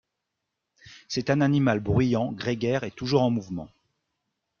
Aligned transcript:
C'est 1.07 1.29
un 1.29 1.41
animal 1.41 1.79
bruyant, 1.79 2.31
grégaire 2.31 2.83
et 2.83 2.89
toujours 2.89 3.21
en 3.21 3.29
mouvement. 3.29 3.69